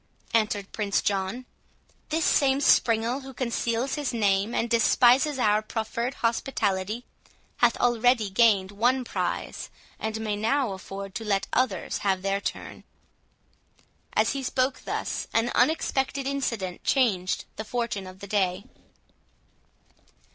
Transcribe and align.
answered 0.33 0.71
Prince 0.71 0.99
John; 1.03 1.45
"this 2.09 2.25
same 2.25 2.57
springald, 2.59 3.21
who 3.21 3.35
conceals 3.35 3.93
his 3.93 4.11
name, 4.11 4.51
and 4.55 4.67
despises 4.67 5.37
our 5.37 5.61
proffered 5.61 6.15
hospitality, 6.25 7.05
hath 7.57 7.77
already 7.77 8.31
gained 8.31 8.71
one 8.71 9.03
prize, 9.03 9.69
and 9.99 10.19
may 10.19 10.35
now 10.35 10.71
afford 10.71 11.13
to 11.13 11.23
let 11.23 11.45
others 11.53 11.99
have 11.99 12.23
their 12.23 12.41
turn." 12.41 12.83
As 14.13 14.31
he 14.31 14.41
spoke 14.41 14.85
thus, 14.85 15.27
an 15.35 15.51
unexpected 15.53 16.25
incident 16.25 16.83
changed 16.83 17.45
the 17.57 17.63
fortune 17.63 18.07
of 18.07 18.21
the 18.21 18.27
day. 18.27 18.63